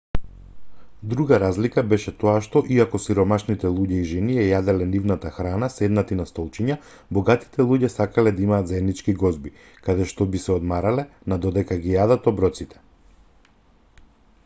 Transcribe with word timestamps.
друга 1.09 1.37
разлика 1.41 1.81
беше 1.89 2.11
тоа 2.21 2.37
што 2.45 2.61
иако 2.77 3.01
сиромашните 3.03 3.69
луѓе 3.73 3.97
и 4.05 4.07
жени 4.11 4.37
ја 4.37 4.45
јаделе 4.45 4.87
нивната 4.93 5.33
храна 5.35 5.69
седнати 5.73 6.17
на 6.21 6.25
столчиња 6.29 6.77
богатите 7.19 7.65
луѓе 7.73 7.91
сакале 7.97 8.33
да 8.39 8.43
имаат 8.47 8.69
заеднички 8.71 9.15
гозби 9.25 9.51
каде 9.89 10.07
што 10.13 10.27
би 10.37 10.41
се 10.47 10.53
одмарале 10.55 11.05
на 11.33 11.39
додека 11.45 11.77
ги 11.85 11.93
јадат 11.99 12.31
оброците 12.33 12.81